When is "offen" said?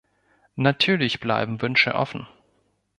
1.93-2.25